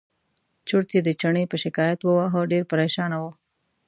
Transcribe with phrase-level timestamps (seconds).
[0.67, 3.25] چورت یې د چڼي په شکایت وواهه ډېر پرېشانه و.